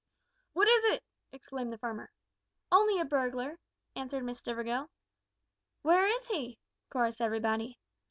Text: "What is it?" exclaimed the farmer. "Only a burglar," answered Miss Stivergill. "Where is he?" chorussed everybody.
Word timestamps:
"What 0.53 0.67
is 0.67 0.83
it?" 0.85 1.03
exclaimed 1.31 1.71
the 1.71 1.77
farmer. 1.77 2.09
"Only 2.71 2.99
a 2.99 3.05
burglar," 3.05 3.59
answered 3.95 4.23
Miss 4.23 4.39
Stivergill. 4.41 4.89
"Where 5.83 6.07
is 6.07 6.25
he?" 6.25 6.57
chorussed 6.89 7.21
everybody. 7.21 7.77